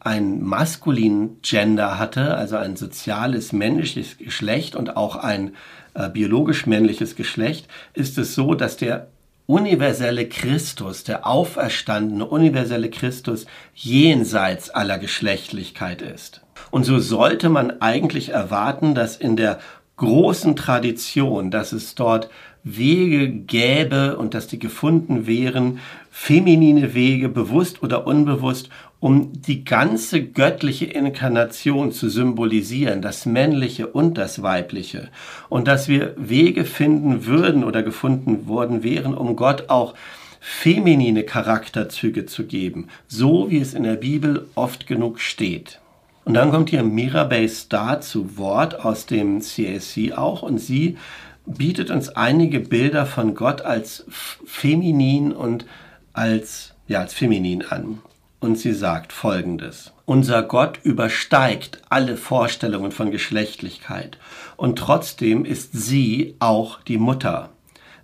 ein 0.00 0.42
maskulin 0.42 1.38
Gender 1.42 1.98
hatte, 1.98 2.36
also 2.36 2.56
ein 2.56 2.76
soziales 2.76 3.52
männliches 3.52 4.18
Geschlecht 4.18 4.76
und 4.76 4.96
auch 4.96 5.16
ein 5.16 5.54
äh, 5.94 6.10
biologisch 6.10 6.66
männliches 6.66 7.16
Geschlecht, 7.16 7.68
ist 7.94 8.18
es 8.18 8.34
so, 8.34 8.54
dass 8.54 8.76
der 8.76 9.08
universelle 9.46 10.28
Christus, 10.28 11.04
der 11.04 11.26
auferstandene 11.26 12.24
universelle 12.24 12.90
Christus 12.90 13.46
jenseits 13.74 14.70
aller 14.70 14.98
Geschlechtlichkeit 14.98 16.02
ist. 16.02 16.42
Und 16.70 16.84
so 16.84 16.98
sollte 16.98 17.48
man 17.48 17.80
eigentlich 17.80 18.30
erwarten, 18.30 18.94
dass 18.94 19.16
in 19.16 19.36
der 19.36 19.58
großen 19.96 20.56
Tradition, 20.56 21.50
dass 21.50 21.72
es 21.72 21.94
dort 21.94 22.30
Wege 22.64 23.28
gäbe 23.28 24.16
und 24.16 24.32
dass 24.32 24.46
die 24.46 24.58
gefunden 24.58 25.26
wären, 25.26 25.80
feminine 26.10 26.94
Wege, 26.94 27.28
bewusst 27.28 27.82
oder 27.82 28.06
unbewusst, 28.06 28.70
um 29.00 29.32
die 29.42 29.64
ganze 29.64 30.22
göttliche 30.22 30.86
Inkarnation 30.86 31.92
zu 31.92 32.08
symbolisieren, 32.08 33.02
das 33.02 33.26
Männliche 33.26 33.86
und 33.86 34.16
das 34.16 34.42
Weibliche. 34.42 35.10
Und 35.50 35.68
dass 35.68 35.88
wir 35.88 36.14
Wege 36.16 36.64
finden 36.64 37.26
würden 37.26 37.64
oder 37.64 37.82
gefunden 37.82 38.48
worden 38.48 38.82
wären, 38.82 39.12
um 39.12 39.36
Gott 39.36 39.68
auch 39.68 39.94
feminine 40.40 41.24
Charakterzüge 41.24 42.24
zu 42.24 42.44
geben, 42.44 42.88
so 43.06 43.50
wie 43.50 43.58
es 43.58 43.74
in 43.74 43.82
der 43.82 43.96
Bibel 43.96 44.48
oft 44.54 44.86
genug 44.86 45.20
steht. 45.20 45.80
Und 46.24 46.32
dann 46.34 46.50
kommt 46.50 46.70
hier 46.70 46.82
Mirabay 46.82 47.46
Star 47.48 48.00
zu 48.00 48.38
Wort 48.38 48.84
aus 48.84 49.04
dem 49.04 49.42
CSC 49.42 50.14
auch 50.14 50.42
und 50.42 50.58
sie 50.58 50.96
bietet 51.46 51.90
uns 51.90 52.10
einige 52.10 52.60
Bilder 52.60 53.06
von 53.06 53.34
Gott 53.34 53.62
als 53.62 54.04
feminin 54.10 55.32
und 55.32 55.66
als, 56.12 56.74
ja, 56.86 57.00
als 57.00 57.14
feminin 57.14 57.62
an. 57.62 58.00
Und 58.40 58.58
sie 58.58 58.74
sagt 58.74 59.12
folgendes. 59.12 59.92
Unser 60.04 60.42
Gott 60.42 60.78
übersteigt 60.82 61.80
alle 61.88 62.16
Vorstellungen 62.16 62.92
von 62.92 63.10
Geschlechtlichkeit 63.10 64.18
und 64.56 64.78
trotzdem 64.78 65.46
ist 65.46 65.72
sie 65.72 66.36
auch 66.40 66.82
die 66.82 66.98
Mutter. 66.98 67.50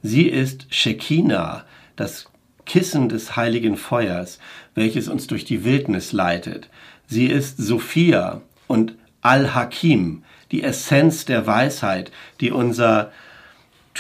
Sie 0.03 0.27
ist 0.27 0.67
Shekinah, 0.71 1.65
das 1.97 2.31
Kissen 2.65 3.11
des 3.11 3.37
heiligen 3.37 3.77
Feuers, 3.77 4.39
welches 4.75 5.09
uns 5.09 5.27
durch 5.27 5.45
die 5.45 5.65
Wildnis 5.65 6.13
leitet. 6.13 6.71
Sie 7.07 7.27
ist 7.27 7.59
Sophia 7.59 8.41
und 8.67 8.95
Al-Hakim, 9.21 10.23
die 10.53 10.63
Essenz 10.63 11.27
der 11.27 11.47
Weisheit, 11.47 12.11
die 12.41 12.51
unser 12.51 13.13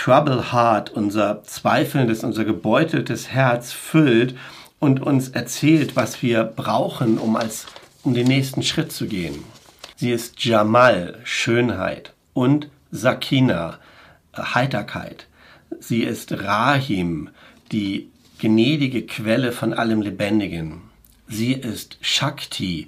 Trouble 0.02 0.50
Heart, 0.50 0.88
unser 0.94 1.42
zweifelndes, 1.42 2.24
unser 2.24 2.46
gebeuteltes 2.46 3.28
Herz 3.28 3.70
füllt 3.70 4.34
und 4.78 5.02
uns 5.02 5.28
erzählt, 5.28 5.94
was 5.94 6.22
wir 6.22 6.44
brauchen, 6.44 7.18
um 7.18 7.36
als 7.36 7.66
um 8.02 8.14
den 8.14 8.26
nächsten 8.26 8.62
Schritt 8.62 8.92
zu 8.92 9.06
gehen. 9.06 9.44
Sie 9.96 10.10
ist 10.10 10.42
Jamal, 10.42 11.18
Schönheit 11.24 12.14
und 12.32 12.70
Sakina, 12.90 13.78
Heiterkeit. 14.34 15.26
Sie 15.80 16.02
ist 16.02 16.32
Rahim, 16.32 17.28
die 17.70 18.08
gnädige 18.38 19.04
Quelle 19.04 19.52
von 19.52 19.74
allem 19.74 20.00
Lebendigen. 20.00 20.80
Sie 21.28 21.52
ist 21.52 21.98
Shakti 22.00 22.86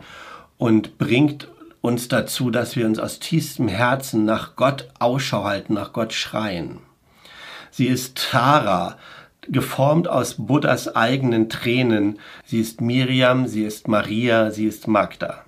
und 0.56 0.96
bringt 0.96 1.46
uns 1.82 2.08
dazu, 2.08 2.50
dass 2.50 2.74
wir 2.74 2.86
uns 2.86 2.98
aus 2.98 3.18
tiefstem 3.18 3.68
Herzen 3.68 4.24
nach 4.24 4.56
Gott 4.56 4.88
Ausschau 4.98 5.44
halten, 5.44 5.74
nach 5.74 5.92
Gott 5.92 6.14
schreien. 6.14 6.78
Sie 7.72 7.86
ist 7.86 8.30
Tara, 8.30 8.98
geformt 9.48 10.06
aus 10.06 10.34
Buddhas 10.38 10.94
eigenen 10.94 11.48
Tränen. 11.48 12.18
Sie 12.44 12.60
ist 12.60 12.82
Miriam, 12.82 13.48
sie 13.48 13.64
ist 13.64 13.88
Maria, 13.88 14.50
sie 14.50 14.66
ist 14.66 14.86
Magda. 14.86 15.44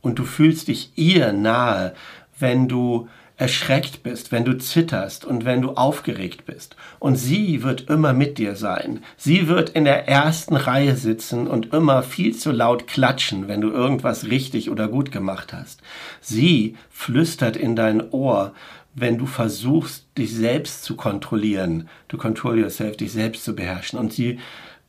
Und 0.00 0.18
du 0.18 0.24
fühlst 0.24 0.68
dich 0.68 0.92
ihr 0.94 1.32
nahe, 1.32 1.94
wenn 2.38 2.68
du 2.68 3.08
erschreckt 3.36 4.04
bist, 4.04 4.30
wenn 4.30 4.44
du 4.44 4.56
zitterst 4.56 5.24
und 5.24 5.44
wenn 5.44 5.60
du 5.60 5.72
aufgeregt 5.72 6.46
bist. 6.46 6.76
Und 7.00 7.16
sie 7.16 7.64
wird 7.64 7.90
immer 7.90 8.12
mit 8.12 8.38
dir 8.38 8.54
sein. 8.54 9.02
Sie 9.16 9.48
wird 9.48 9.70
in 9.70 9.84
der 9.84 10.06
ersten 10.06 10.54
Reihe 10.54 10.94
sitzen 10.94 11.48
und 11.48 11.74
immer 11.74 12.04
viel 12.04 12.36
zu 12.36 12.52
laut 12.52 12.86
klatschen, 12.86 13.48
wenn 13.48 13.60
du 13.60 13.70
irgendwas 13.70 14.26
richtig 14.26 14.70
oder 14.70 14.86
gut 14.86 15.10
gemacht 15.10 15.52
hast. 15.52 15.82
Sie 16.20 16.76
flüstert 16.90 17.56
in 17.56 17.74
dein 17.74 18.08
Ohr 18.12 18.52
wenn 18.94 19.18
du 19.18 19.26
versuchst, 19.26 20.06
dich 20.16 20.32
selbst 20.32 20.84
zu 20.84 20.96
kontrollieren, 20.96 21.88
to 22.08 22.16
control 22.16 22.58
yourself, 22.58 22.96
dich 22.96 23.12
selbst 23.12 23.44
zu 23.44 23.54
beherrschen 23.54 23.98
und 23.98 24.12
sie 24.12 24.38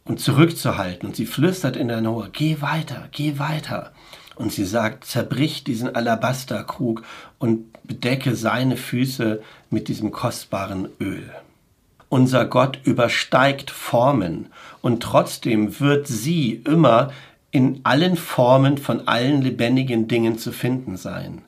und 0.03 0.19
zurückzuhalten 0.19 1.09
und 1.09 1.15
sie 1.15 1.25
flüstert 1.25 1.75
in 1.75 1.88
dein 1.88 2.05
Ohr, 2.05 2.29
geh 2.31 2.62
weiter, 2.62 3.09
geh 3.12 3.39
weiter. 3.39 3.91
Und 4.35 4.51
sie 4.51 4.65
sagt, 4.65 5.05
zerbrich 5.05 5.63
diesen 5.63 5.95
Alabasterkrug 5.95 7.03
und 7.39 7.65
bedecke 7.83 8.35
seine 8.35 8.77
Füße 8.77 9.41
mit 9.69 9.88
diesem 9.88 10.12
kostbaren 10.12 10.89
Öl. 11.00 11.31
Unser 12.09 12.45
Gott 12.45 12.79
übersteigt 12.83 13.71
Formen 13.71 14.47
und 14.81 15.01
trotzdem 15.01 15.79
wird 15.79 16.07
sie 16.07 16.62
immer 16.65 17.12
in 17.50 17.79
allen 17.83 18.17
Formen 18.17 18.77
von 18.77 19.07
allen 19.07 19.41
lebendigen 19.41 20.07
Dingen 20.07 20.38
zu 20.38 20.51
finden 20.51 20.97
sein. 20.97 21.41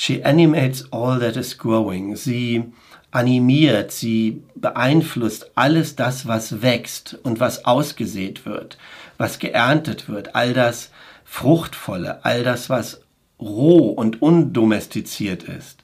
She 0.00 0.22
animates 0.22 0.84
all 0.92 1.18
that 1.18 1.36
is 1.36 1.58
growing. 1.58 2.14
Sie 2.14 2.66
animiert, 3.10 3.90
sie 3.90 4.44
beeinflusst 4.54 5.50
alles 5.56 5.96
das, 5.96 6.28
was 6.28 6.62
wächst 6.62 7.18
und 7.24 7.40
was 7.40 7.64
ausgesät 7.64 8.46
wird, 8.46 8.78
was 9.16 9.40
geerntet 9.40 10.08
wird, 10.08 10.36
all 10.36 10.52
das 10.52 10.92
Fruchtvolle, 11.24 12.24
all 12.24 12.44
das, 12.44 12.70
was 12.70 13.00
roh 13.40 13.88
und 13.88 14.22
undomestiziert 14.22 15.42
ist. 15.42 15.82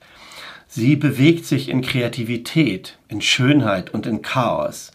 Sie 0.69 0.95
bewegt 0.95 1.45
sich 1.45 1.69
in 1.69 1.83
Kreativität, 1.83 2.97
in 3.09 3.21
Schönheit 3.21 3.93
und 3.93 4.07
in 4.07 4.23
Chaos. 4.23 4.93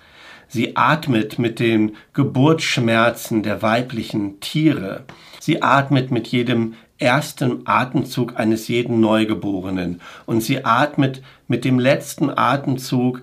Sie 0.48 0.78
atmet 0.78 1.38
mit 1.38 1.60
den 1.60 1.98
Geburtsschmerzen 2.14 3.44
der 3.44 3.62
weiblichen 3.62 4.40
Tiere. 4.40 5.04
Sie 5.42 5.62
atmet 5.62 6.10
mit 6.10 6.30
jedem 6.30 6.76
ersten 7.00 7.66
Atemzug 7.66 8.38
eines 8.38 8.68
jeden 8.68 9.00
Neugeborenen. 9.00 10.02
Und 10.26 10.42
sie 10.42 10.66
atmet 10.66 11.22
mit 11.48 11.66
dem 11.66 11.80
letzten 11.80 12.30
Atemzug 12.30 13.22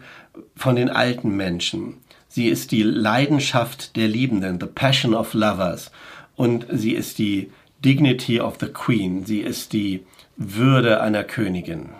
von 0.56 0.76
den 0.76 0.90
alten 0.90 1.36
Menschen. 1.36 1.98
Sie 2.28 2.48
ist 2.48 2.72
die 2.72 2.82
Leidenschaft 2.82 3.96
der 3.96 4.08
Liebenden, 4.08 4.58
the 4.60 4.66
passion 4.66 5.14
of 5.14 5.34
lovers. 5.34 5.90
Und 6.34 6.66
sie 6.70 6.92
ist 6.92 7.18
die 7.18 7.50
dignity 7.84 8.40
of 8.40 8.56
the 8.60 8.66
queen. 8.66 9.24
Sie 9.24 9.40
ist 9.40 9.72
die 9.72 10.04
Würde 10.36 11.00
einer 11.00 11.24
Königin. 11.24 11.90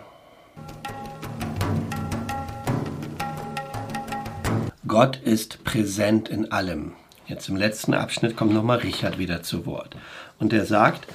Gott 4.87 5.17
ist 5.17 5.63
präsent 5.63 6.29
in 6.29 6.51
allem. 6.51 6.93
Jetzt 7.25 7.49
im 7.49 7.57
letzten 7.57 7.93
Abschnitt 7.93 8.37
kommt 8.37 8.53
nochmal 8.53 8.77
Richard 8.77 9.17
wieder 9.17 9.43
zu 9.43 9.65
Wort. 9.65 9.97
Und 10.39 10.53
er 10.53 10.65
sagt, 10.65 11.07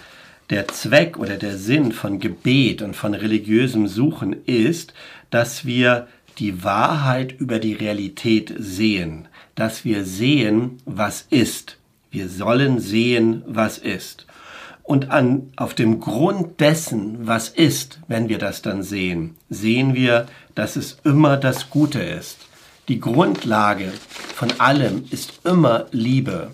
der 0.51 0.69
Zweck 0.69 1.19
oder 1.19 1.37
der 1.37 1.57
Sinn 1.57 1.93
von 1.93 2.19
Gebet 2.19 2.83
und 2.83 2.95
von 2.95 3.15
religiösem 3.15 3.87
Suchen 3.87 4.45
ist, 4.45 4.93
dass 5.31 5.65
wir 5.65 6.09
die 6.39 6.65
Wahrheit 6.65 7.33
über 7.33 7.59
die 7.59 7.75
Realität 7.75 8.55
sehen, 8.59 9.29
dass 9.55 9.85
wir 9.85 10.05
sehen, 10.05 10.79
was 10.85 11.27
ist. 11.31 11.79
Wir 12.11 12.29
sollen 12.29 12.79
sehen, 12.81 13.43
was 13.47 13.79
ist. 13.79 14.27
Und 14.83 15.11
an, 15.11 15.53
auf 15.57 15.75
dem 15.75 16.01
Grund 16.01 16.61
dessen, 16.61 17.27
was 17.27 17.49
ist, 17.49 18.01
wenn 18.09 18.29
wir 18.29 18.39
das 18.39 18.63
dann 18.63 18.83
sehen, 18.83 19.37
sehen 19.49 19.95
wir, 19.95 20.27
dass 20.55 20.77
es 20.77 20.99
immer 21.05 21.37
das 21.37 21.71
Gute 21.71 22.01
ist. 22.01 22.39
Die 22.89 22.99
Grundlage 22.99 23.93
von 24.35 24.51
allem 24.59 25.05
ist 25.11 25.47
immer 25.47 25.87
Liebe. 25.93 26.51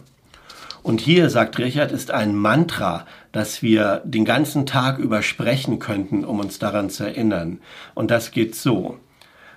Und 0.83 1.01
hier, 1.01 1.31
sagt 1.31 1.59
Richard, 1.59 1.91
ist 1.91 2.11
ein 2.11 2.37
Mantra, 2.37 3.07
das 3.33 3.63
wir 3.63 4.03
den 4.05 4.25
ganzen 4.25 4.67
Tag 4.67 4.99
über 4.99 5.23
sprechen 5.23 5.79
könnten, 5.79 6.25
um 6.25 6.41
uns 6.41 6.59
daran 6.59 6.91
zu 6.91 7.05
erinnern. 7.05 7.61
Und 7.95 8.11
das 8.11 8.31
geht 8.31 8.55
so. 8.55 8.99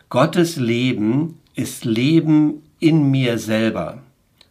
Gottes 0.09 0.57
Leben 0.57 1.39
ist 1.55 1.85
Leben 1.85 2.63
in 2.79 3.11
mir 3.11 3.37
selber. 3.37 4.03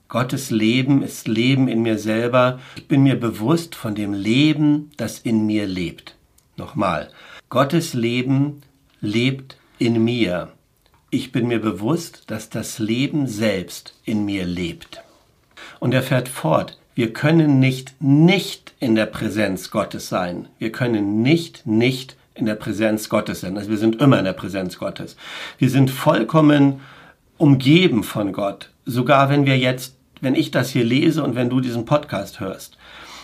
Gottes 0.08 0.50
Leben 0.50 1.02
ist 1.02 1.28
Leben 1.28 1.68
in 1.68 1.82
mir 1.82 1.98
selber. 1.98 2.58
Ich 2.76 2.88
bin 2.88 3.02
mir 3.02 3.18
bewusst 3.18 3.74
von 3.74 3.94
dem 3.94 4.12
Leben, 4.12 4.90
das 4.96 5.18
in 5.18 5.46
mir 5.46 5.66
lebt. 5.66 6.16
Nochmal. 6.56 7.10
Gottes 7.48 7.94
Leben 7.94 8.62
lebt 9.00 9.56
in 9.78 10.02
mir 10.02 10.52
ich 11.10 11.32
bin 11.32 11.48
mir 11.48 11.60
bewusst, 11.60 12.30
dass 12.30 12.50
das 12.50 12.78
Leben 12.78 13.26
selbst 13.26 13.94
in 14.04 14.24
mir 14.24 14.46
lebt. 14.46 15.02
Und 15.80 15.92
er 15.92 16.02
fährt 16.02 16.28
fort, 16.28 16.78
wir 17.00 17.14
können 17.14 17.60
nicht 17.60 17.94
nicht 17.98 18.74
in 18.78 18.94
der 18.94 19.06
Präsenz 19.06 19.70
Gottes 19.70 20.10
sein. 20.10 20.48
Wir 20.58 20.70
können 20.70 21.22
nicht 21.22 21.66
nicht 21.66 22.14
in 22.34 22.44
der 22.44 22.56
Präsenz 22.56 23.08
Gottes 23.08 23.40
sein. 23.40 23.56
Also 23.56 23.70
wir 23.70 23.78
sind 23.78 24.02
immer 24.02 24.18
in 24.18 24.26
der 24.26 24.34
Präsenz 24.34 24.78
Gottes. 24.78 25.16
Wir 25.56 25.70
sind 25.70 25.90
vollkommen 25.90 26.82
umgeben 27.38 28.04
von 28.04 28.34
Gott. 28.34 28.68
Sogar 28.84 29.30
wenn 29.30 29.46
wir 29.46 29.56
jetzt, 29.56 29.96
wenn 30.20 30.34
ich 30.34 30.50
das 30.50 30.68
hier 30.68 30.84
lese 30.84 31.22
und 31.22 31.36
wenn 31.36 31.48
du 31.48 31.60
diesen 31.60 31.86
Podcast 31.86 32.38
hörst. 32.38 32.76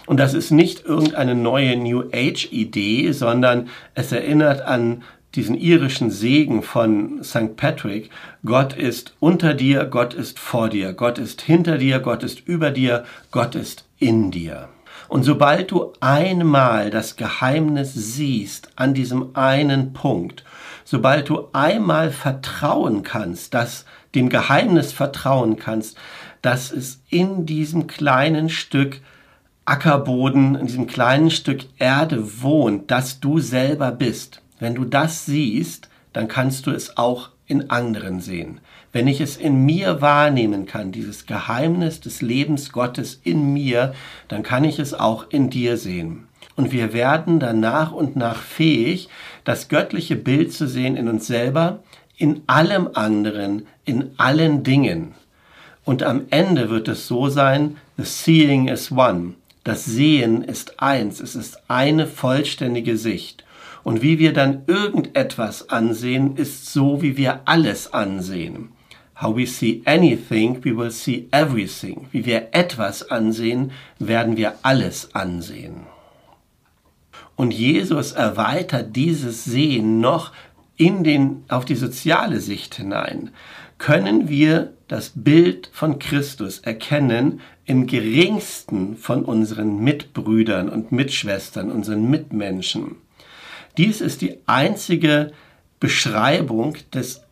Und 0.06 0.18
das 0.20 0.32
ist 0.32 0.52
nicht 0.52 0.86
irgendeine 0.86 1.34
neue 1.34 1.76
New 1.76 2.04
Age 2.14 2.50
Idee, 2.52 3.12
sondern 3.12 3.68
es 3.94 4.10
erinnert 4.10 4.62
an 4.62 5.02
diesen 5.36 5.56
irischen 5.56 6.10
Segen 6.10 6.62
von 6.62 7.22
St. 7.22 7.56
Patrick, 7.56 8.10
Gott 8.44 8.72
ist 8.72 9.14
unter 9.20 9.54
dir, 9.54 9.84
Gott 9.84 10.14
ist 10.14 10.38
vor 10.38 10.68
dir, 10.68 10.94
Gott 10.94 11.18
ist 11.18 11.42
hinter 11.42 11.78
dir, 11.78 12.00
Gott 12.00 12.22
ist 12.22 12.40
über 12.46 12.70
dir, 12.70 13.04
Gott 13.30 13.54
ist 13.54 13.84
in 13.98 14.30
dir. 14.30 14.68
Und 15.08 15.22
sobald 15.22 15.70
du 15.70 15.92
einmal 16.00 16.90
das 16.90 17.16
Geheimnis 17.16 17.92
siehst 17.94 18.70
an 18.76 18.94
diesem 18.94 19.36
einen 19.36 19.92
Punkt, 19.92 20.42
sobald 20.84 21.28
du 21.28 21.48
einmal 21.52 22.10
vertrauen 22.10 23.02
kannst, 23.02 23.54
dass 23.54 23.84
dem 24.14 24.28
Geheimnis 24.28 24.92
vertrauen 24.92 25.56
kannst, 25.56 25.96
dass 26.42 26.72
es 26.72 27.02
in 27.10 27.46
diesem 27.46 27.86
kleinen 27.86 28.48
Stück 28.48 29.00
Ackerboden, 29.64 30.54
in 30.54 30.66
diesem 30.66 30.86
kleinen 30.86 31.30
Stück 31.30 31.66
Erde 31.78 32.40
wohnt, 32.42 32.90
dass 32.90 33.20
du 33.20 33.40
selber 33.40 33.90
bist, 33.90 34.40
wenn 34.58 34.74
du 34.74 34.84
das 34.84 35.26
siehst, 35.26 35.88
dann 36.12 36.28
kannst 36.28 36.66
du 36.66 36.70
es 36.70 36.96
auch 36.96 37.30
in 37.46 37.70
anderen 37.70 38.20
sehen. 38.20 38.60
Wenn 38.92 39.08
ich 39.08 39.20
es 39.20 39.36
in 39.36 39.64
mir 39.64 40.00
wahrnehmen 40.00 40.66
kann, 40.66 40.92
dieses 40.92 41.26
Geheimnis 41.26 42.00
des 42.00 42.22
Lebens 42.22 42.72
Gottes 42.72 43.20
in 43.22 43.52
mir, 43.52 43.94
dann 44.28 44.42
kann 44.42 44.64
ich 44.64 44.78
es 44.78 44.94
auch 44.94 45.26
in 45.30 45.50
dir 45.50 45.76
sehen. 45.76 46.26
Und 46.56 46.72
wir 46.72 46.92
werden 46.92 47.38
dann 47.38 47.60
nach 47.60 47.92
und 47.92 48.16
nach 48.16 48.40
fähig, 48.40 49.08
das 49.44 49.68
göttliche 49.68 50.16
Bild 50.16 50.52
zu 50.52 50.66
sehen 50.66 50.96
in 50.96 51.08
uns 51.08 51.26
selber, 51.26 51.80
in 52.16 52.42
allem 52.46 52.88
anderen, 52.94 53.66
in 53.84 54.12
allen 54.16 54.62
Dingen. 54.62 55.14
Und 55.84 56.02
am 56.02 56.22
Ende 56.30 56.70
wird 56.70 56.88
es 56.88 57.06
so 57.06 57.28
sein, 57.28 57.76
the 57.96 58.04
seeing 58.04 58.68
is 58.68 58.90
one. 58.90 59.34
Das 59.62 59.84
Sehen 59.84 60.42
ist 60.42 60.80
eins, 60.80 61.20
es 61.20 61.34
ist 61.34 61.58
eine 61.68 62.06
vollständige 62.06 62.96
Sicht. 62.96 63.44
Und 63.86 64.02
wie 64.02 64.18
wir 64.18 64.32
dann 64.32 64.64
irgendetwas 64.66 65.68
ansehen, 65.68 66.34
ist 66.34 66.72
so, 66.72 67.02
wie 67.02 67.16
wir 67.16 67.42
alles 67.44 67.94
ansehen. 67.94 68.70
How 69.22 69.36
we 69.36 69.46
see 69.46 69.80
anything, 69.84 70.58
we 70.64 70.76
will 70.76 70.90
see 70.90 71.28
everything. 71.30 72.08
Wie 72.10 72.26
wir 72.26 72.48
etwas 72.50 73.08
ansehen, 73.12 73.70
werden 74.00 74.36
wir 74.36 74.54
alles 74.62 75.14
ansehen. 75.14 75.86
Und 77.36 77.54
Jesus 77.54 78.10
erweitert 78.10 78.96
dieses 78.96 79.44
Sehen 79.44 80.00
noch 80.00 80.32
in 80.76 81.04
den, 81.04 81.44
auf 81.46 81.64
die 81.64 81.76
soziale 81.76 82.40
Sicht 82.40 82.74
hinein. 82.74 83.30
Können 83.78 84.28
wir 84.28 84.72
das 84.88 85.12
Bild 85.14 85.70
von 85.72 86.00
Christus 86.00 86.58
erkennen 86.58 87.40
im 87.66 87.86
geringsten 87.86 88.96
von 88.96 89.24
unseren 89.24 89.78
Mitbrüdern 89.78 90.70
und 90.70 90.90
Mitschwestern, 90.90 91.70
unseren 91.70 92.10
Mitmenschen? 92.10 92.96
Dies 93.76 94.00
ist 94.00 94.22
die 94.22 94.38
einzige 94.46 95.32
Beschreibung 95.80 96.76
des, 96.94 97.22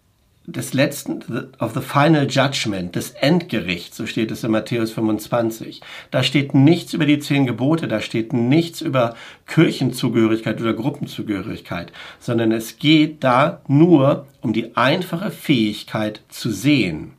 des 0.47 0.75
letzten, 0.75 1.23
of 1.59 1.73
the 1.73 1.81
final 1.81 2.27
judgment, 2.29 2.95
des 2.95 3.11
Endgerichts, 3.13 3.97
so 3.97 4.05
steht 4.07 4.31
es 4.31 4.45
in 4.45 4.51
Matthäus 4.51 4.93
25. 4.93 5.81
Da 6.11 6.23
steht 6.23 6.53
nichts 6.53 6.93
über 6.93 7.07
die 7.07 7.19
zehn 7.19 7.47
Gebote, 7.47 7.89
da 7.89 8.01
steht 8.01 8.35
nichts 8.35 8.83
über 8.83 9.15
Kirchenzugehörigkeit 9.47 10.61
oder 10.61 10.75
Gruppenzugehörigkeit, 10.75 11.93
sondern 12.21 12.53
es 12.53 12.79
geht 12.79 13.25
da 13.25 13.63
nur 13.67 14.27
um 14.43 14.53
die 14.53 14.77
einfache 14.77 15.31
Fähigkeit 15.31 16.21
zu 16.29 16.51
sehen. 16.51 17.13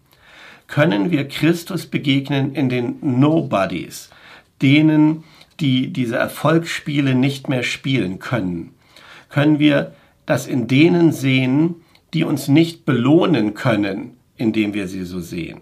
Können 0.67 1.09
wir 1.09 1.27
Christus 1.27 1.87
begegnen 1.87 2.53
in 2.53 2.69
den 2.69 2.97
Nobodies, 3.01 4.11
denen, 4.61 5.23
die 5.59 5.87
diese 5.87 6.17
Erfolgsspiele 6.17 7.15
nicht 7.15 7.49
mehr 7.49 7.63
spielen 7.63 8.19
können? 8.19 8.74
Können 9.35 9.59
wir 9.59 9.91
das 10.25 10.47
in 10.47 10.65
denen 10.69 11.11
sehen, 11.11 11.75
die 12.13 12.23
uns 12.23 12.47
nicht 12.47 12.85
belohnen 12.85 13.53
können, 13.53 14.15
indem 14.37 14.73
wir 14.73 14.87
sie 14.87 15.03
so 15.03 15.19
sehen. 15.19 15.59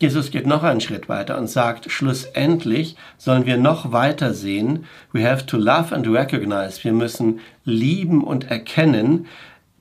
Jesus 0.00 0.30
geht 0.30 0.46
noch 0.46 0.62
einen 0.62 0.80
Schritt 0.80 1.08
weiter 1.08 1.36
und 1.36 1.48
sagt, 1.48 1.90
schlussendlich 1.90 2.94
sollen 3.16 3.44
wir 3.44 3.56
noch 3.56 3.90
weiter 3.90 4.34
sehen, 4.34 4.84
we 5.12 5.28
have 5.28 5.46
to 5.46 5.56
love 5.56 5.92
and 5.92 6.06
recognize, 6.06 6.84
wir 6.84 6.92
müssen 6.92 7.40
lieben 7.64 8.22
und 8.22 8.52
erkennen 8.52 9.26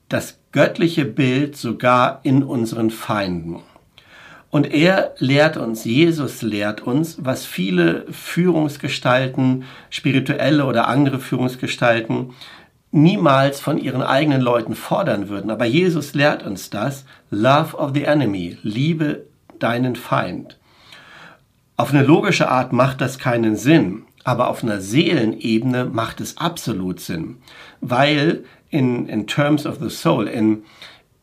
das 0.10 0.40
göttliche 0.52 1.06
Bild 1.06 1.56
sogar 1.56 2.22
in 2.24 2.42
unseren 2.42 2.90
Feinden. 2.90 3.60
Und 4.50 4.74
er 4.74 5.14
lehrt 5.20 5.58
uns, 5.58 5.86
Jesus 5.86 6.42
lehrt 6.42 6.82
uns, 6.82 7.24
was 7.24 7.46
viele 7.46 8.12
Führungsgestalten, 8.12 9.66
spirituelle 9.92 10.66
oder 10.66 10.88
andere 10.88 11.20
Führungsgestalten 11.20 12.34
niemals 13.02 13.60
von 13.60 13.78
ihren 13.78 14.02
eigenen 14.02 14.42
Leuten 14.42 14.76
fordern 14.76 15.30
würden. 15.30 15.52
Aber 15.52 15.66
Jesus 15.66 16.14
lehrt 16.14 16.44
uns 16.44 16.70
das. 16.70 17.06
Love 17.30 17.78
of 17.78 17.92
the 17.94 18.04
enemy. 18.04 18.58
Liebe 18.64 19.26
deinen 19.60 19.96
Feind. 19.96 20.58
Auf 21.76 21.92
eine 21.94 22.04
logische 22.04 22.50
Art 22.50 22.74
macht 22.74 23.02
das 23.02 23.20
keinen 23.20 23.56
Sinn, 23.56 24.04
aber 24.24 24.50
auf 24.50 24.64
einer 24.64 24.82
Seelenebene 24.82 25.86
macht 25.86 26.22
es 26.22 26.38
absolut 26.38 27.00
Sinn, 27.00 27.38
weil 27.82 28.44
in, 28.70 29.08
in 29.08 29.28
terms 29.28 29.66
of 29.66 29.78
the 29.80 29.90
soul, 29.90 30.28
in, 30.28 30.64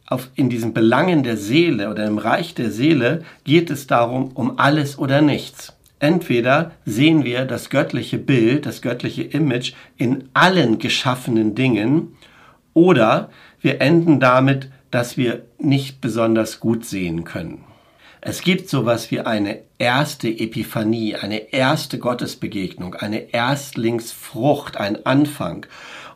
auf, 0.07 0.31
in 0.37 0.49
diesen 0.49 0.73
Belangen 0.73 1.25
der 1.25 1.37
Seele 1.37 1.91
oder 1.91 2.07
im 2.07 2.19
Reich 2.19 2.55
der 2.55 2.71
Seele 2.71 3.25
geht 3.43 3.69
es 3.69 3.87
darum, 3.87 4.31
um 4.35 4.59
alles 4.59 4.97
oder 4.99 5.21
nichts. 5.21 5.75
Entweder 5.99 6.73
sehen 6.85 7.25
wir 7.25 7.45
das 7.45 7.71
göttliche 7.71 8.19
Bild, 8.19 8.67
das 8.67 8.83
göttliche 8.83 9.23
Image 9.23 9.73
in 9.97 10.29
allen 10.35 10.79
geschaffenen 10.79 11.55
Dingen 11.55 12.17
Oder 12.75 13.31
wir 13.61 13.81
enden 13.81 14.21
damit, 14.21 14.69
dass 14.91 15.17
wir 15.17 15.45
nicht 15.59 16.01
besonders 16.01 16.61
gut 16.61 16.85
sehen 16.85 17.25
können. 17.25 17.65
Es 18.21 18.43
gibt 18.43 18.69
sowas 18.69 19.11
wie 19.11 19.21
eine 19.21 19.61
erste 19.79 20.29
Epiphanie, 20.29 21.15
eine 21.15 21.53
erste 21.53 21.99
Gottesbegegnung, 21.99 22.95
eine 22.95 23.33
Erstlingsfrucht, 23.33 24.77
ein 24.77 25.05
Anfang. 25.07 25.67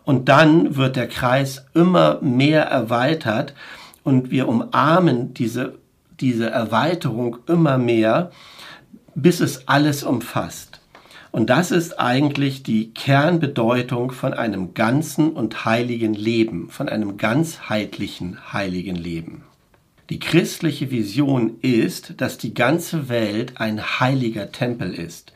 Und 0.04 0.28
dann 0.28 0.76
wird 0.76 0.96
der 0.96 1.06
Kreis 1.06 1.66
immer 1.74 2.18
mehr 2.22 2.62
erweitert 2.64 3.54
und 4.04 4.30
wir 4.30 4.48
umarmen 4.48 5.34
diese, 5.34 5.78
diese 6.18 6.48
Erweiterung 6.48 7.38
immer 7.46 7.76
mehr, 7.76 8.30
bis 9.22 9.40
es 9.40 9.66
alles 9.66 10.04
umfasst. 10.04 10.80
Und 11.30 11.50
das 11.50 11.70
ist 11.70 11.98
eigentlich 11.98 12.62
die 12.62 12.92
Kernbedeutung 12.94 14.12
von 14.12 14.32
einem 14.32 14.74
ganzen 14.74 15.32
und 15.32 15.64
heiligen 15.64 16.14
Leben, 16.14 16.70
von 16.70 16.88
einem 16.88 17.16
ganzheitlichen 17.16 18.52
heiligen 18.52 18.96
Leben. 18.96 19.42
Die 20.08 20.20
christliche 20.20 20.90
Vision 20.90 21.58
ist, 21.60 22.20
dass 22.20 22.38
die 22.38 22.54
ganze 22.54 23.10
Welt 23.10 23.60
ein 23.60 24.00
heiliger 24.00 24.52
Tempel 24.52 24.94
ist. 24.94 25.32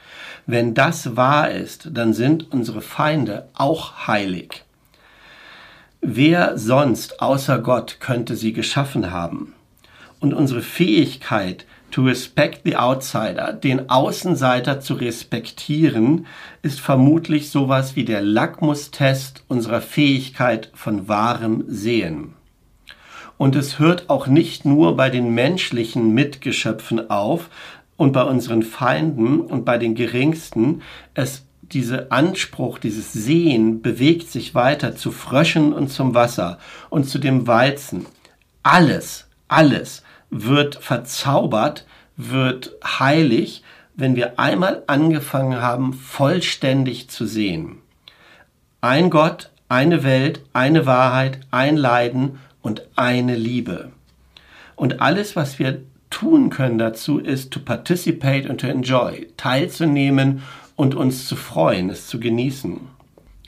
Wenn 0.46 0.72
das 0.74 1.16
wahr 1.16 1.50
ist, 1.50 1.90
dann 1.92 2.14
sind 2.14 2.52
unsere 2.52 2.80
Feinde 2.80 3.48
auch 3.52 4.06
heilig. 4.06 4.64
Wer 6.00 6.56
sonst 6.56 7.20
außer 7.20 7.58
Gott 7.58 7.98
könnte 8.00 8.34
sie 8.34 8.52
geschaffen 8.52 9.10
haben? 9.10 9.52
Und 10.20 10.32
unsere 10.32 10.62
Fähigkeit, 10.62 11.66
to 11.92 12.02
respect 12.02 12.62
the 12.64 12.76
outsider, 12.76 13.52
den 13.52 13.88
Außenseiter 13.88 14.80
zu 14.80 14.94
respektieren, 14.94 16.26
ist 16.62 16.80
vermutlich 16.80 17.50
sowas 17.50 17.94
wie 17.94 18.04
der 18.04 18.22
Lackmustest 18.22 19.44
unserer 19.46 19.80
Fähigkeit 19.80 20.70
von 20.74 21.06
wahrem 21.06 21.64
Sehen. 21.68 22.32
Und 23.36 23.54
es 23.54 23.78
hört 23.78 24.08
auch 24.08 24.26
nicht 24.26 24.64
nur 24.64 24.96
bei 24.96 25.10
den 25.10 25.34
menschlichen 25.34 26.14
Mitgeschöpfen 26.14 27.10
auf 27.10 27.50
und 27.96 28.12
bei 28.12 28.22
unseren 28.22 28.62
Feinden 28.62 29.40
und 29.40 29.64
bei 29.64 29.78
den 29.78 29.94
Geringsten. 29.94 30.82
Es 31.14 31.46
dieser 31.72 32.12
Anspruch, 32.12 32.78
dieses 32.78 33.12
Sehen 33.12 33.80
bewegt 33.80 34.30
sich 34.30 34.54
weiter 34.54 34.94
zu 34.94 35.10
Fröschen 35.10 35.72
und 35.72 35.88
zum 35.88 36.14
Wasser 36.14 36.58
und 36.90 37.08
zu 37.08 37.18
dem 37.18 37.46
Weizen. 37.46 38.06
Alles, 38.62 39.26
alles 39.48 40.02
wird 40.32 40.76
verzaubert, 40.76 41.86
wird 42.16 42.72
heilig, 42.84 43.62
wenn 43.94 44.16
wir 44.16 44.40
einmal 44.40 44.82
angefangen 44.86 45.60
haben, 45.60 45.92
vollständig 45.92 47.10
zu 47.10 47.26
sehen. 47.26 47.78
Ein 48.80 49.10
Gott, 49.10 49.50
eine 49.68 50.02
Welt, 50.02 50.40
eine 50.52 50.86
Wahrheit, 50.86 51.40
ein 51.50 51.76
Leiden 51.76 52.38
und 52.62 52.82
eine 52.96 53.36
Liebe. 53.36 53.92
Und 54.74 55.00
alles, 55.00 55.36
was 55.36 55.58
wir 55.58 55.82
tun 56.10 56.50
können 56.50 56.78
dazu, 56.78 57.18
ist 57.18 57.52
to 57.52 57.60
participate 57.60 58.48
and 58.48 58.60
to 58.60 58.66
enjoy, 58.66 59.28
teilzunehmen 59.36 60.42
und 60.76 60.94
uns 60.94 61.28
zu 61.28 61.36
freuen, 61.36 61.90
es 61.90 62.06
zu 62.06 62.18
genießen. 62.18 62.80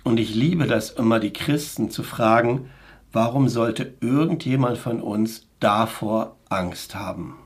Und 0.03 0.21
ich 0.21 0.35
liebe 0.35 0.67
das 0.67 0.91
immer, 0.91 1.19
die 1.19 1.33
Christen 1.33 1.91
zu 1.91 2.03
fragen, 2.03 2.71
warum 3.13 3.49
sollte 3.49 3.95
irgendjemand 4.01 4.77
von 4.77 5.01
uns 5.01 5.47
davor 5.61 6.37
Angst 6.55 6.95
haben? 6.95 7.37